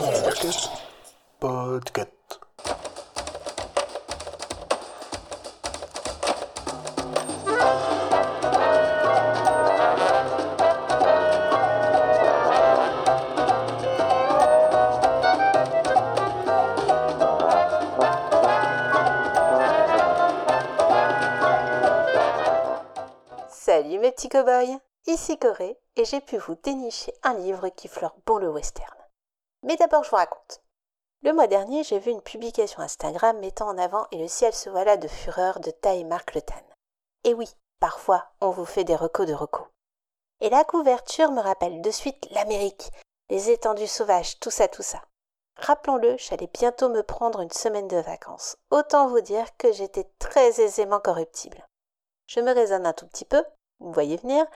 Podcast. 0.00 0.70
Salut 23.50 23.98
mes 23.98 24.12
petits 24.12 24.30
cow-boys, 24.30 24.78
ici 25.06 25.36
Corée 25.38 25.76
et 25.96 26.06
j'ai 26.06 26.22
pu 26.22 26.38
vous 26.38 26.54
dénicher 26.64 27.12
un 27.22 27.34
livre 27.34 27.68
qui 27.68 27.88
fleure 27.88 28.14
bon 28.24 28.38
le 28.38 28.48
western. 28.48 28.99
Mais 29.62 29.76
d'abord 29.76 30.04
je 30.04 30.10
vous 30.10 30.16
raconte. 30.16 30.62
Le 31.22 31.32
mois 31.32 31.46
dernier 31.46 31.84
j'ai 31.84 31.98
vu 31.98 32.10
une 32.10 32.22
publication 32.22 32.80
Instagram 32.80 33.38
mettant 33.38 33.68
en 33.68 33.78
avant 33.78 34.06
Et 34.12 34.18
le 34.18 34.28
ciel 34.28 34.54
se 34.54 34.70
voilà 34.70 34.96
de 34.96 35.08
fureur 35.08 35.60
de 35.60 35.70
taille 35.70 36.04
Marc 36.04 36.34
Le 36.34 36.42
Tan. 36.42 36.62
Et 37.24 37.34
oui, 37.34 37.48
parfois 37.78 38.30
on 38.40 38.50
vous 38.50 38.64
fait 38.64 38.84
des 38.84 38.96
recos 38.96 39.26
de 39.26 39.34
recos. 39.34 39.66
Et 40.40 40.48
la 40.48 40.64
couverture 40.64 41.32
me 41.32 41.40
rappelle 41.40 41.82
de 41.82 41.90
suite 41.90 42.28
l'Amérique, 42.30 42.90
les 43.28 43.50
étendues 43.50 43.86
sauvages, 43.86 44.40
tout 44.40 44.50
ça, 44.50 44.68
tout 44.68 44.82
ça. 44.82 45.02
Rappelons-le, 45.56 46.16
j'allais 46.16 46.48
bientôt 46.52 46.88
me 46.88 47.02
prendre 47.02 47.40
une 47.40 47.50
semaine 47.50 47.88
de 47.88 47.98
vacances. 47.98 48.56
Autant 48.70 49.08
vous 49.08 49.20
dire 49.20 49.54
que 49.58 49.72
j'étais 49.72 50.10
très 50.18 50.60
aisément 50.60 51.00
corruptible. 51.00 51.66
Je 52.26 52.40
me 52.40 52.54
raisonne 52.54 52.86
un 52.86 52.94
tout 52.94 53.06
petit 53.06 53.26
peu, 53.26 53.44
vous 53.78 53.92
voyez 53.92 54.16
venir, 54.16 54.46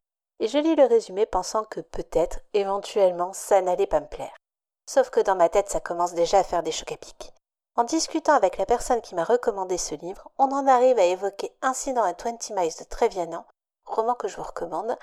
et 0.40 0.48
je 0.48 0.56
lis 0.56 0.74
le 0.74 0.84
résumé 0.84 1.26
pensant 1.26 1.64
que 1.64 1.80
peut-être, 1.80 2.40
éventuellement, 2.54 3.34
ça 3.34 3.60
n'allait 3.60 3.86
pas 3.86 4.00
me 4.00 4.08
plaire. 4.08 4.34
Sauf 4.86 5.10
que 5.10 5.20
dans 5.20 5.36
ma 5.36 5.48
tête, 5.48 5.70
ça 5.70 5.80
commence 5.80 6.14
déjà 6.14 6.38
à 6.38 6.44
faire 6.44 6.62
des 6.62 6.72
chocs 6.72 6.92
à 6.92 6.96
pic. 6.96 7.32
En 7.76 7.84
discutant 7.84 8.34
avec 8.34 8.56
la 8.58 8.66
personne 8.66 9.00
qui 9.00 9.14
m'a 9.14 9.24
recommandé 9.24 9.78
ce 9.78 9.94
livre, 9.94 10.30
on 10.38 10.52
en 10.52 10.66
arrive 10.66 10.98
à 10.98 11.04
évoquer 11.04 11.52
Incident 11.62 12.04
à 12.04 12.12
20 12.12 12.50
Miles 12.50 12.72
de 12.78 12.84
Trevianan, 12.84 13.44
roman 13.84 14.14
que 14.14 14.28
je 14.28 14.36
vous 14.36 14.44
recommande, 14.44 14.96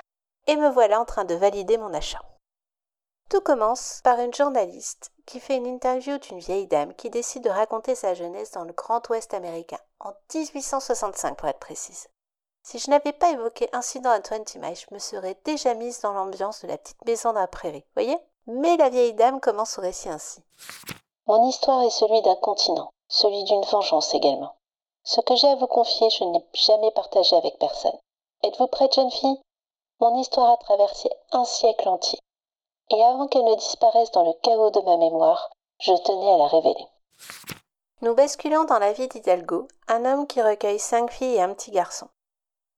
et 0.48 0.56
me 0.56 0.70
voilà 0.70 1.00
en 1.00 1.06
train 1.06 1.26
de 1.26 1.36
valider 1.36 1.78
mon 1.78 1.94
achat. 1.94 2.22
Tout 3.30 3.42
commence 3.42 4.02
par 4.04 4.20
une 4.20 4.34
journaliste 4.34 5.12
qui 5.26 5.40
fait 5.40 5.56
une 5.56 5.68
interview 5.68 6.18
d'une 6.18 6.40
vieille 6.40 6.68
dame 6.68 6.94
qui 6.94 7.10
décide 7.10 7.44
de 7.44 7.50
raconter 7.50 7.96
sa 7.96 8.14
jeunesse 8.14 8.52
dans 8.52 8.66
le 8.66 8.74
Grand 8.74 9.08
Ouest 9.10 9.34
américain, 9.34 9.80
en 10.00 10.14
1865 10.34 11.38
pour 11.38 11.48
être 11.48 11.60
précise. 11.60 12.08
Si 12.64 12.78
je 12.78 12.90
n'avais 12.90 13.14
pas 13.14 13.32
évoqué 13.32 13.70
Incident 13.74 14.12
à 14.12 14.20
20 14.20 14.56
Miles, 14.58 14.76
je 14.76 14.94
me 14.94 15.00
serais 15.00 15.38
déjà 15.46 15.74
mise 15.74 16.02
dans 16.02 16.14
l'ambiance 16.14 16.62
de 16.62 16.68
la 16.68 16.78
petite 16.78 17.04
maison 17.06 17.34
d'un 17.34 17.48
prairie, 17.48 17.86
voyez? 17.96 18.18
Mais 18.48 18.78
la 18.78 18.90
vieille 18.90 19.14
dame 19.14 19.40
commence 19.40 19.78
au 19.78 19.82
récit 19.82 20.10
ainsi. 20.10 20.42
Mon 21.28 21.48
histoire 21.48 21.84
est 21.84 21.92
celui 21.92 22.22
d'un 22.22 22.36
continent, 22.36 22.92
celui 23.08 23.44
d'une 23.44 23.64
vengeance 23.64 24.14
également. 24.14 24.56
Ce 25.04 25.22
que 25.22 25.36
j'ai 25.36 25.48
à 25.48 25.56
vous 25.56 25.68
confier, 25.68 26.10
je 26.10 26.24
ne 26.24 26.34
l'ai 26.34 26.46
jamais 26.54 26.92
partagé 26.92 27.36
avec 27.36 27.58
personne. 27.60 27.98
Êtes-vous 28.44 28.68
prête, 28.68 28.94
jeune 28.94 29.12
fille? 29.12 29.42
Mon 30.00 30.18
histoire 30.18 30.52
a 30.52 30.58
traversé 30.58 31.10
un 31.32 31.46
siècle 31.46 31.88
entier. 31.88 32.20
Et 32.90 33.04
avant 33.04 33.28
qu'elle 33.28 33.46
ne 33.46 33.56
disparaisse 33.56 34.12
dans 34.12 34.26
le 34.26 34.34
chaos 34.42 34.72
de 34.72 34.82
ma 34.82 34.98
mémoire, 34.98 35.52
je 35.80 35.94
tenais 36.04 36.34
à 36.34 36.38
la 36.38 36.48
révéler. 36.48 36.88
Nous 38.02 38.16
basculons 38.16 38.64
dans 38.64 38.80
la 38.80 38.94
vie 38.94 39.08
d'Hidalgo, 39.08 39.68
un 39.88 40.06
homme 40.06 40.26
qui 40.26 40.42
recueille 40.42 40.80
cinq 40.80 41.12
filles 41.12 41.36
et 41.36 41.42
un 41.42 41.54
petit 41.54 41.72
garçon. 41.72 42.08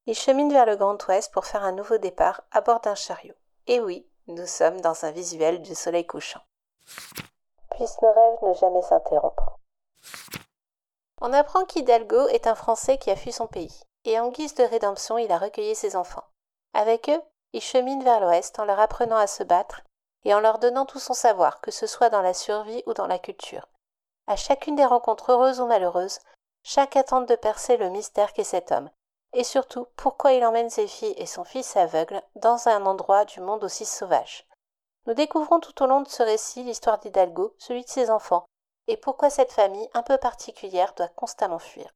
Il 0.05 0.15
chemine 0.15 0.51
vers 0.51 0.65
le 0.65 0.75
Grand 0.75 1.01
Ouest 1.07 1.31
pour 1.33 1.45
faire 1.45 1.63
un 1.63 1.71
nouveau 1.71 1.97
départ 1.97 2.41
à 2.51 2.59
bord 2.59 2.81
d'un 2.81 2.95
chariot. 2.95 3.35
Et 3.67 3.79
oui, 3.79 4.05
nous 4.27 4.45
sommes 4.45 4.79
dans 4.81 5.05
un 5.05 5.11
visuel 5.11 5.61
du 5.61 5.75
soleil 5.75 6.05
couchant. 6.05 6.41
Puissent 7.71 8.01
nos 8.01 8.13
rêves 8.13 8.39
ne 8.43 8.53
jamais 8.53 8.81
s'interrompre. 8.81 9.59
On 11.21 11.33
apprend 11.33 11.65
qu'Hidalgo 11.65 12.27
est 12.27 12.47
un 12.47 12.55
Français 12.55 12.97
qui 12.97 13.11
a 13.11 13.15
fui 13.15 13.31
son 13.31 13.47
pays, 13.47 13.83
et 14.05 14.19
en 14.19 14.29
guise 14.29 14.55
de 14.55 14.63
rédemption, 14.63 15.17
il 15.17 15.31
a 15.31 15.37
recueilli 15.37 15.75
ses 15.75 15.95
enfants. 15.95 16.25
Avec 16.73 17.09
eux, 17.09 17.21
il 17.53 17.61
chemine 17.61 18.03
vers 18.03 18.19
l'Ouest 18.19 18.59
en 18.59 18.65
leur 18.65 18.79
apprenant 18.79 19.17
à 19.17 19.27
se 19.27 19.43
battre 19.43 19.81
et 20.25 20.33
en 20.33 20.39
leur 20.39 20.59
donnant 20.59 20.85
tout 20.85 20.99
son 20.99 21.13
savoir, 21.13 21.59
que 21.59 21.71
ce 21.71 21.85
soit 21.85 22.09
dans 22.09 22.21
la 22.21 22.33
survie 22.33 22.83
ou 22.85 22.93
dans 22.93 23.07
la 23.07 23.19
culture. 23.19 23.67
À 24.27 24.35
chacune 24.37 24.75
des 24.75 24.85
rencontres 24.85 25.31
heureuses 25.31 25.59
ou 25.59 25.65
malheureuses, 25.65 26.19
chaque 26.63 26.95
attente 26.95 27.27
de 27.27 27.35
percer 27.35 27.75
le 27.75 27.89
mystère 27.89 28.31
qu'est 28.31 28.45
cet 28.45 28.71
homme, 28.71 28.89
et 29.33 29.43
surtout 29.43 29.87
pourquoi 29.95 30.33
il 30.33 30.45
emmène 30.45 30.69
ses 30.69 30.87
filles 30.87 31.15
et 31.17 31.25
son 31.25 31.43
fils 31.43 31.75
aveugle 31.75 32.21
dans 32.35 32.67
un 32.67 32.85
endroit 32.85 33.25
du 33.25 33.41
monde 33.41 33.63
aussi 33.63 33.85
sauvage? 33.85 34.47
Nous 35.05 35.13
découvrons 35.13 35.59
tout 35.59 35.83
au 35.83 35.87
long 35.87 36.01
de 36.01 36.07
ce 36.07 36.23
récit 36.23 36.63
l'histoire 36.63 36.99
d'Hidalgo, 36.99 37.53
celui 37.57 37.83
de 37.83 37.89
ses 37.89 38.09
enfants, 38.09 38.45
et 38.87 38.97
pourquoi 38.97 39.29
cette 39.29 39.51
famille 39.51 39.89
un 39.93 40.03
peu 40.03 40.17
particulière 40.17 40.93
doit 40.95 41.09
constamment 41.09 41.59
fuir. 41.59 41.93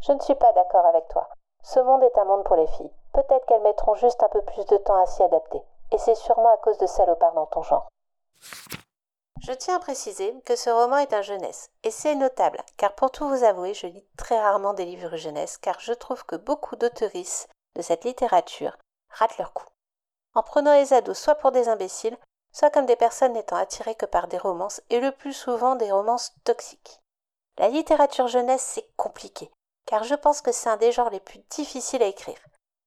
Je 0.00 0.12
ne 0.12 0.20
suis 0.20 0.34
pas 0.34 0.52
d'accord 0.52 0.86
avec 0.86 1.08
toi. 1.08 1.28
Ce 1.62 1.78
monde 1.80 2.02
est 2.02 2.18
un 2.18 2.24
monde 2.24 2.44
pour 2.44 2.56
les 2.56 2.66
filles. 2.66 2.90
Peut-être 3.12 3.46
qu'elles 3.46 3.62
mettront 3.62 3.94
juste 3.94 4.22
un 4.22 4.28
peu 4.28 4.42
plus 4.42 4.66
de 4.66 4.76
temps 4.78 5.00
à 5.00 5.06
s'y 5.06 5.22
adapter. 5.22 5.62
Et 5.92 5.98
c'est 5.98 6.14
sûrement 6.14 6.52
à 6.52 6.56
cause 6.56 6.78
de 6.78 6.86
salopards 6.86 7.34
dans 7.34 7.46
ton 7.46 7.62
genre. 7.62 7.88
Je 9.44 9.52
tiens 9.52 9.74
à 9.74 9.80
préciser 9.80 10.32
que 10.44 10.54
ce 10.54 10.70
roman 10.70 10.98
est 10.98 11.12
un 11.12 11.22
jeunesse, 11.22 11.68
et 11.82 11.90
c'est 11.90 12.14
notable, 12.14 12.62
car 12.76 12.94
pour 12.94 13.10
tout 13.10 13.28
vous 13.28 13.42
avouer, 13.42 13.74
je 13.74 13.88
lis 13.88 14.06
très 14.16 14.40
rarement 14.40 14.72
des 14.72 14.84
livres 14.84 15.16
jeunesse, 15.16 15.58
car 15.58 15.80
je 15.80 15.92
trouve 15.92 16.24
que 16.24 16.36
beaucoup 16.36 16.76
d'auteuristes 16.76 17.48
de 17.74 17.82
cette 17.82 18.04
littérature 18.04 18.78
ratent 19.08 19.38
leur 19.38 19.52
coup. 19.52 19.66
En 20.34 20.44
prenant 20.44 20.72
les 20.74 20.92
ados 20.92 21.18
soit 21.18 21.34
pour 21.34 21.50
des 21.50 21.68
imbéciles, 21.68 22.16
soit 22.52 22.70
comme 22.70 22.86
des 22.86 22.94
personnes 22.94 23.32
n'étant 23.32 23.56
attirées 23.56 23.96
que 23.96 24.06
par 24.06 24.28
des 24.28 24.38
romances, 24.38 24.80
et 24.90 25.00
le 25.00 25.10
plus 25.10 25.32
souvent 25.32 25.74
des 25.74 25.90
romances 25.90 26.32
toxiques. 26.44 27.00
La 27.58 27.68
littérature 27.68 28.28
jeunesse, 28.28 28.62
c'est 28.62 28.88
compliqué, 28.96 29.50
car 29.86 30.04
je 30.04 30.14
pense 30.14 30.40
que 30.40 30.52
c'est 30.52 30.70
un 30.70 30.76
des 30.76 30.92
genres 30.92 31.10
les 31.10 31.18
plus 31.18 31.40
difficiles 31.50 32.04
à 32.04 32.06
écrire. 32.06 32.38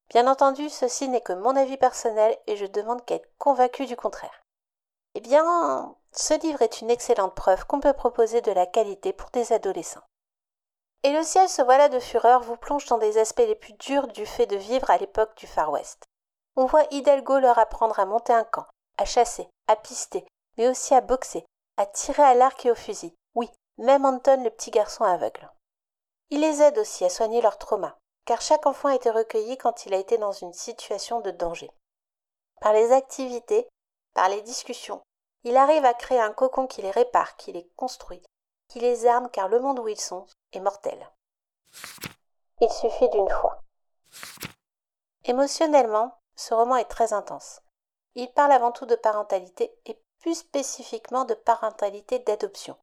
Bien 0.10 0.26
entendu, 0.26 0.70
ceci 0.70 1.10
n'est 1.10 1.20
que 1.20 1.34
mon 1.34 1.58
avis 1.58 1.76
personnel 1.78 2.38
et 2.48 2.56
je 2.56 2.66
demande 2.66 3.04
qu'à 3.04 3.16
être 3.16 3.30
convaincu 3.38 3.88
du 3.88 3.98
contraire. 3.98 4.45
Eh 5.16 5.22
bien, 5.22 5.96
ce 6.12 6.34
livre 6.42 6.62
est 6.62 6.82
une 6.82 6.90
excellente 6.90 7.36
preuve 7.36 7.66
qu'on 7.66 7.80
peut 7.80 7.94
proposer 7.94 8.42
de 8.42 8.52
la 8.52 8.66
qualité 8.66 9.14
pour 9.14 9.30
des 9.30 9.54
adolescents. 9.54 10.04
Et 11.04 11.14
le 11.14 11.24
ciel 11.24 11.48
se 11.48 11.62
voilà 11.62 11.88
de 11.88 12.00
fureur 12.00 12.42
vous 12.42 12.58
plonge 12.58 12.86
dans 12.88 12.98
des 12.98 13.18
aspects 13.18 13.40
les 13.40 13.56
plus 13.56 13.74
durs 13.74 14.08
du 14.08 14.26
fait 14.26 14.46
de 14.46 14.58
vivre 14.58 14.90
à 14.90 14.98
l'époque 14.98 15.38
du 15.38 15.48
Far 15.48 15.72
West. 15.72 16.04
On 16.58 16.66
voit 16.66 16.86
Hidalgo 16.92 17.40
leur 17.40 17.58
apprendre 17.60 17.98
à 17.98 18.06
monter 18.06 18.34
un 18.34 18.44
camp, 18.44 18.66
à 18.98 19.06
chasser, 19.06 19.48
à 19.68 19.78
pister, 19.78 20.26
mais 20.58 20.68
aussi 20.68 20.94
à 20.94 21.00
boxer, 21.00 21.46
à 21.78 21.86
tirer 21.86 22.24
à 22.24 22.34
l'arc 22.34 22.66
et 22.66 22.72
au 22.72 22.76
fusil. 22.76 23.14
Oui, 23.36 23.50
même 23.78 24.06
Anton 24.06 24.44
le 24.44 24.50
petit 24.50 24.72
garçon 24.72 25.06
aveugle. 25.06 25.50
Il 26.30 26.42
les 26.42 26.62
aide 26.62 26.78
aussi 26.78 27.06
à 27.06 27.10
soigner 27.10 27.42
leur 27.42 27.58
trauma, 27.58 27.96
car 28.26 28.42
chaque 28.42 28.66
enfant 28.66 28.90
a 28.90 28.96
été 28.96 29.10
recueilli 29.10 29.58
quand 29.58 29.86
il 29.86 29.94
a 29.94 29.98
été 29.98 30.18
dans 30.18 30.34
une 30.34 30.54
situation 30.54 31.22
de 31.22 31.32
danger. 31.32 31.72
Par 32.60 32.74
les 32.74 32.92
activités, 32.92 33.68
par 34.16 34.30
les 34.30 34.42
discussions, 34.42 35.04
il 35.44 35.58
arrive 35.58 35.86
à 35.86 35.94
créer 35.94 36.20
un 36.20 36.34
cocon 36.34 36.66
qui 36.66 36.82
les 36.82 36.90
répare, 36.90 37.36
qui 37.36 37.52
les 37.52 37.70
construit, 37.76 38.24
qui 38.68 38.80
les 38.80 39.06
arme 39.06 39.30
car 39.30 39.48
le 39.48 39.60
monde 39.60 39.78
où 39.78 39.88
ils 39.88 40.00
sont 40.00 40.26
est 40.54 40.60
mortel. 40.60 41.08
Il 42.62 42.72
suffit 42.72 43.10
d'une 43.10 43.30
fois. 43.30 43.62
Émotionnellement, 45.26 46.18
ce 46.36 46.54
roman 46.54 46.78
est 46.78 46.90
très 46.90 47.14
intense. 47.14 47.62
Il 48.16 48.32
parle 48.32 48.54
avant 48.54 48.72
tout 48.72 48.86
de 48.86 48.96
parentalité 48.96 49.78
et 49.86 50.02
plus 50.20 50.36
spécifiquement 50.36 51.26
de 51.26 51.34
parentalité 51.34 52.20
d'adoption. 52.20 52.78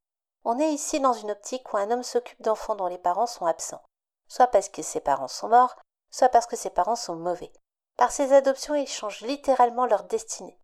On 0.44 0.58
est 0.58 0.72
ici 0.72 1.00
dans 1.00 1.14
une 1.14 1.30
optique 1.30 1.72
où 1.72 1.78
un 1.78 1.90
homme 1.90 2.02
s'occupe 2.02 2.42
d'enfants 2.42 2.76
dont 2.76 2.88
les 2.88 2.98
parents 2.98 3.26
sont 3.26 3.46
absents, 3.46 3.82
soit 4.28 4.48
parce 4.48 4.68
que 4.68 4.82
ses 4.82 5.00
parents 5.00 5.28
sont 5.28 5.48
morts, 5.48 5.76
soit 6.10 6.28
parce 6.28 6.46
que 6.46 6.56
ses 6.56 6.70
parents 6.70 6.96
sont 6.96 7.16
mauvais. 7.16 7.52
Par 7.96 8.12
ces 8.12 8.32
adoptions, 8.32 8.74
il 8.74 8.86
change 8.86 9.22
littéralement 9.22 9.86
leur 9.86 10.04
destinée. 10.04 10.58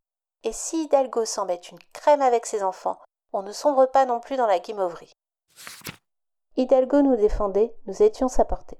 Et 0.44 0.52
si 0.52 0.84
Hidalgo 0.84 1.24
semble 1.24 1.52
être 1.52 1.70
une 1.70 1.82
crème 1.92 2.22
avec 2.22 2.46
ses 2.46 2.62
enfants, 2.62 2.98
on 3.32 3.42
ne 3.42 3.52
sombre 3.52 3.86
pas 3.86 4.06
non 4.06 4.20
plus 4.20 4.36
dans 4.36 4.46
la 4.46 4.58
guimauverie. 4.58 5.12
Hidalgo 6.56 7.02
nous 7.02 7.16
défendait, 7.16 7.74
nous 7.86 8.02
étions 8.02 8.28
sa 8.28 8.44
portée. 8.44 8.78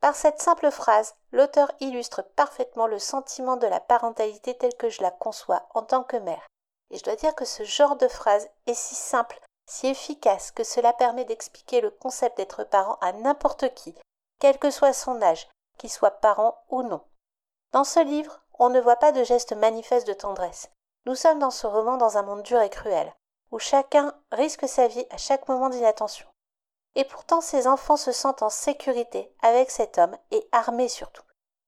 Par 0.00 0.14
cette 0.14 0.42
simple 0.42 0.70
phrase, 0.70 1.14
l'auteur 1.32 1.72
illustre 1.80 2.22
parfaitement 2.36 2.86
le 2.86 2.98
sentiment 2.98 3.56
de 3.56 3.66
la 3.66 3.80
parentalité 3.80 4.56
telle 4.56 4.76
que 4.76 4.90
je 4.90 5.02
la 5.02 5.10
conçois 5.10 5.66
en 5.74 5.82
tant 5.82 6.04
que 6.04 6.18
mère. 6.18 6.46
Et 6.90 6.98
je 6.98 7.02
dois 7.02 7.16
dire 7.16 7.34
que 7.34 7.46
ce 7.46 7.64
genre 7.64 7.96
de 7.96 8.06
phrase 8.06 8.48
est 8.66 8.74
si 8.74 8.94
simple, 8.94 9.40
si 9.66 9.86
efficace 9.86 10.50
que 10.50 10.62
cela 10.62 10.92
permet 10.92 11.24
d'expliquer 11.24 11.80
le 11.80 11.90
concept 11.90 12.36
d'être 12.36 12.64
parent 12.64 12.98
à 13.00 13.12
n'importe 13.12 13.72
qui, 13.74 13.94
quel 14.40 14.58
que 14.58 14.70
soit 14.70 14.92
son 14.92 15.22
âge, 15.22 15.48
qu'il 15.78 15.90
soit 15.90 16.10
parent 16.10 16.62
ou 16.68 16.82
non. 16.82 17.02
Dans 17.72 17.84
ce 17.84 18.00
livre, 18.00 18.43
on 18.58 18.68
ne 18.68 18.80
voit 18.80 18.96
pas 18.96 19.12
de 19.12 19.24
geste 19.24 19.52
manifeste 19.52 20.06
de 20.06 20.12
tendresse. 20.12 20.70
Nous 21.06 21.14
sommes 21.14 21.38
dans 21.38 21.50
ce 21.50 21.66
roman 21.66 21.96
dans 21.96 22.16
un 22.16 22.22
monde 22.22 22.42
dur 22.42 22.60
et 22.60 22.70
cruel, 22.70 23.12
où 23.50 23.58
chacun 23.58 24.14
risque 24.32 24.68
sa 24.68 24.86
vie 24.86 25.06
à 25.10 25.16
chaque 25.16 25.48
moment 25.48 25.68
d'inattention. 25.68 26.26
Et 26.94 27.04
pourtant 27.04 27.40
ces 27.40 27.66
enfants 27.66 27.96
se 27.96 28.12
sentent 28.12 28.42
en 28.42 28.50
sécurité 28.50 29.34
avec 29.42 29.70
cet 29.70 29.98
homme 29.98 30.16
et 30.30 30.48
armés 30.52 30.88
surtout. 30.88 31.24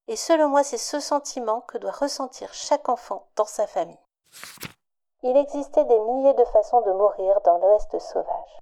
Et 0.09 0.17
selon 0.17 0.49
moi, 0.49 0.63
c'est 0.63 0.79
ce 0.79 1.01
sentiment 1.01 1.63
que 1.63 1.79
doit 1.79 1.91
ressentir 1.91 2.55
chaque 2.55 2.89
enfant 2.89 3.27
dans 3.35 3.45
sa 3.45 3.67
famille. 3.67 3.99
Il 5.23 5.37
existait 5.37 5.85
des 5.85 5.99
milliers 5.99 6.35
de 6.35 6.45
façons 6.45 6.81
de 6.83 6.93
mourir 6.93 7.41
dans 7.45 7.59
l'Ouest 7.59 7.99
sauvage. 7.99 8.61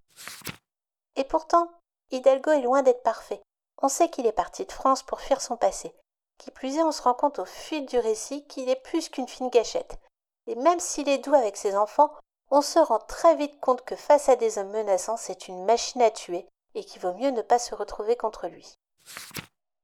Et 1.17 1.25
pourtant, 1.25 1.69
Hidalgo 2.11 2.53
est 2.53 2.63
loin 2.63 2.83
d'être 2.83 3.03
parfait. 3.03 3.43
On 3.83 3.89
sait 3.89 4.09
qu'il 4.09 4.27
est 4.27 4.33
parti 4.33 4.65
de 4.65 4.73
France 4.73 5.03
pour 5.03 5.21
fuir 5.21 5.43
son 5.43 5.57
passé. 5.57 5.95
Qui 6.39 6.51
plus 6.51 6.77
est, 6.77 6.83
on 6.83 6.93
se 6.93 7.03
rend 7.03 7.15
compte 7.15 7.39
au 7.39 7.45
fil 7.45 7.87
du 7.87 7.99
récit 7.99 8.47
qu'il 8.47 8.69
est 8.69 8.83
plus 8.83 9.09
qu'une 9.09 9.29
fine 9.29 9.51
gâchette. 9.51 9.99
Et 10.47 10.55
même 10.57 10.81
s'il 10.81 11.09
est 11.09 11.19
doux 11.19 11.35
avec 11.35 11.57
ses 11.57 11.77
enfants, 11.77 12.13
on 12.51 12.61
se 12.61 12.79
rend 12.79 12.99
très 12.99 13.35
vite 13.37 13.59
compte 13.61 13.83
que 13.83 13.97
face 13.97 14.29
à 14.29 14.37
des 14.37 14.59
hommes 14.59 14.71
menaçants, 14.71 15.17
c'est 15.17 15.49
une 15.49 15.65
machine 15.65 16.03
à 16.03 16.11
tuer 16.11 16.47
et 16.75 16.85
qu'il 16.85 17.01
vaut 17.01 17.15
mieux 17.15 17.31
ne 17.31 17.43
pas 17.43 17.59
se 17.59 17.75
retrouver 17.75 18.17
contre 18.17 18.49
lui. 18.49 18.77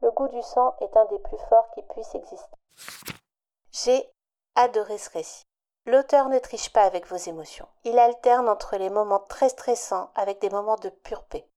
Le 0.03 0.11
goût 0.11 0.29
du 0.29 0.43
sang 0.43 0.77
est 0.81 0.97
un 0.97 1.05
des 1.07 1.19
plus 1.19 1.39
forts 1.49 1.71
qui 1.75 1.83
puisse 1.83 2.15
exister. 2.15 2.57
J'ai 3.73 4.11
adoré 4.55 4.99
ce 4.99 5.11
récit. 5.11 5.45
L'auteur 5.87 6.29
ne 6.29 6.39
triche 6.39 6.73
pas 6.73 6.83
avec 6.83 7.07
vos 7.07 7.17
émotions. 7.17 7.69
Il 7.85 7.99
alterne 7.99 8.49
entre 8.49 8.77
les 8.77 8.91
moments 8.91 9.21
très 9.21 9.49
stressants 9.49 10.11
avec 10.15 10.41
des 10.41 10.51
moments 10.51 10.77
de 10.77 10.91
pure 10.91 11.25
paix. 11.25 11.49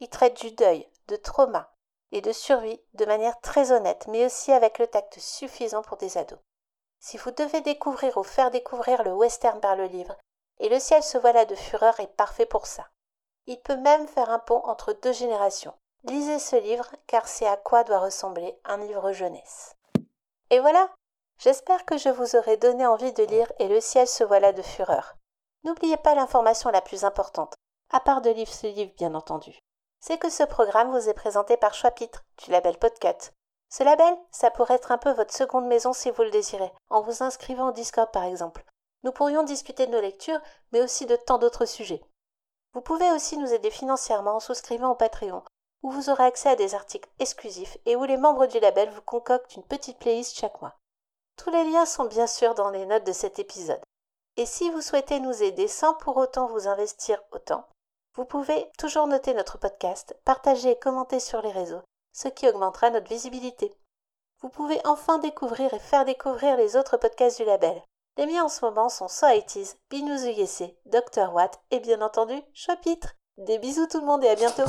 Il 0.00 0.08
traite 0.08 0.40
du 0.40 0.52
deuil, 0.52 0.88
de 1.08 1.16
trauma 1.16 1.72
et 2.12 2.20
de 2.20 2.32
survie 2.32 2.80
de 2.94 3.04
manière 3.04 3.40
très 3.40 3.72
honnête, 3.72 4.06
mais 4.08 4.24
aussi 4.24 4.52
avec 4.52 4.78
le 4.78 4.86
tact 4.86 5.18
suffisant 5.18 5.82
pour 5.82 5.96
des 5.96 6.16
ados. 6.18 6.38
Si 7.00 7.16
vous 7.16 7.30
devez 7.30 7.60
découvrir 7.60 8.16
ou 8.16 8.22
faire 8.22 8.50
découvrir 8.50 9.02
le 9.04 9.12
western 9.12 9.60
par 9.60 9.76
le 9.76 9.84
livre, 9.84 10.16
et 10.58 10.68
le 10.68 10.80
ciel 10.80 11.02
se 11.02 11.18
voilà 11.18 11.44
de 11.44 11.54
fureur 11.54 12.00
est 12.00 12.14
parfait 12.16 12.46
pour 12.46 12.66
ça. 12.66 12.88
Il 13.46 13.60
peut 13.60 13.76
même 13.76 14.08
faire 14.08 14.30
un 14.30 14.38
pont 14.38 14.62
entre 14.64 14.92
deux 14.92 15.12
générations. 15.12 15.74
Lisez 16.04 16.38
ce 16.38 16.56
livre, 16.56 16.90
car 17.06 17.28
c'est 17.28 17.46
à 17.46 17.56
quoi 17.56 17.84
doit 17.84 18.00
ressembler 18.00 18.58
un 18.64 18.76
livre 18.78 19.12
jeunesse. 19.12 19.76
Et 20.50 20.60
voilà, 20.60 20.90
j'espère 21.38 21.84
que 21.84 21.98
je 21.98 22.08
vous 22.08 22.36
aurai 22.36 22.56
donné 22.56 22.86
envie 22.86 23.12
de 23.12 23.24
lire 23.24 23.50
Et 23.58 23.68
le 23.68 23.80
ciel 23.80 24.06
se 24.06 24.24
voilà 24.24 24.52
de 24.52 24.62
fureur. 24.62 25.16
N'oubliez 25.64 25.96
pas 25.96 26.14
l'information 26.14 26.70
la 26.70 26.80
plus 26.80 27.04
importante, 27.04 27.54
à 27.90 28.00
part 28.00 28.20
de 28.22 28.30
lire 28.30 28.48
ce 28.48 28.66
livre 28.66 28.92
bien 28.96 29.14
entendu. 29.14 29.58
C'est 30.00 30.18
que 30.18 30.30
ce 30.30 30.44
programme 30.44 30.90
vous 30.90 31.08
est 31.08 31.14
présenté 31.14 31.56
par 31.56 31.74
Chapitre, 31.74 32.24
du 32.44 32.50
label 32.50 32.78
Podcut. 32.78 33.32
Ce 33.68 33.82
label, 33.82 34.16
ça 34.30 34.50
pourrait 34.50 34.74
être 34.74 34.92
un 34.92 34.98
peu 34.98 35.12
votre 35.12 35.34
seconde 35.34 35.66
maison 35.66 35.92
si 35.92 36.10
vous 36.10 36.22
le 36.22 36.30
désirez, 36.30 36.72
en 36.88 37.00
vous 37.00 37.22
inscrivant 37.22 37.68
au 37.68 37.72
Discord 37.72 38.10
par 38.10 38.24
exemple. 38.24 38.64
Nous 39.02 39.12
pourrions 39.12 39.42
discuter 39.42 39.86
de 39.86 39.92
nos 39.92 40.00
lectures, 40.00 40.40
mais 40.72 40.82
aussi 40.82 41.06
de 41.06 41.16
tant 41.16 41.38
d'autres 41.38 41.66
sujets. 41.66 42.02
Vous 42.72 42.80
pouvez 42.80 43.10
aussi 43.12 43.36
nous 43.36 43.52
aider 43.52 43.70
financièrement 43.70 44.36
en 44.36 44.40
souscrivant 44.40 44.90
au 44.90 44.94
Patreon, 44.94 45.42
où 45.82 45.90
vous 45.90 46.10
aurez 46.10 46.24
accès 46.24 46.48
à 46.48 46.56
des 46.56 46.74
articles 46.74 47.08
exclusifs 47.18 47.78
et 47.86 47.96
où 47.96 48.04
les 48.04 48.16
membres 48.16 48.46
du 48.46 48.58
label 48.60 48.90
vous 48.90 49.02
concoctent 49.02 49.56
une 49.56 49.62
petite 49.62 49.98
playlist 49.98 50.36
chaque 50.36 50.60
mois. 50.60 50.74
Tous 51.36 51.50
les 51.50 51.64
liens 51.64 51.86
sont 51.86 52.04
bien 52.04 52.26
sûr 52.26 52.54
dans 52.54 52.70
les 52.70 52.86
notes 52.86 53.06
de 53.06 53.12
cet 53.12 53.38
épisode. 53.38 53.80
Et 54.36 54.46
si 54.46 54.70
vous 54.70 54.80
souhaitez 54.80 55.20
nous 55.20 55.42
aider 55.42 55.68
sans 55.68 55.94
pour 55.94 56.16
autant 56.16 56.46
vous 56.46 56.68
investir 56.68 57.22
autant, 57.32 57.64
vous 58.18 58.24
pouvez 58.24 58.68
toujours 58.78 59.06
noter 59.06 59.32
notre 59.32 59.58
podcast, 59.58 60.16
partager 60.24 60.72
et 60.72 60.78
commenter 60.80 61.20
sur 61.20 61.40
les 61.40 61.52
réseaux, 61.52 61.82
ce 62.12 62.26
qui 62.26 62.48
augmentera 62.48 62.90
notre 62.90 63.08
visibilité. 63.08 63.72
Vous 64.42 64.48
pouvez 64.48 64.80
enfin 64.84 65.18
découvrir 65.18 65.72
et 65.72 65.78
faire 65.78 66.04
découvrir 66.04 66.56
les 66.56 66.74
autres 66.74 66.96
podcasts 66.96 67.36
du 67.36 67.44
label. 67.44 67.80
Les 68.16 68.26
miens 68.26 68.46
en 68.46 68.48
ce 68.48 68.64
moment 68.64 68.88
sont 68.88 69.06
So 69.06 69.28
It 69.28 69.78
Binous 69.88 70.26
USC, 70.26 70.64
Dr. 70.86 71.32
Watt 71.32 71.60
et 71.70 71.78
bien 71.78 72.02
entendu 72.02 72.34
Chapitre. 72.52 73.14
Des 73.36 73.60
bisous 73.60 73.86
tout 73.86 74.00
le 74.00 74.06
monde 74.06 74.24
et 74.24 74.30
à 74.30 74.34
bientôt 74.34 74.64